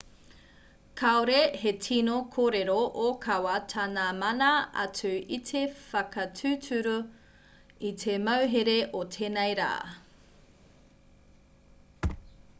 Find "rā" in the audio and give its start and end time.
9.61-9.69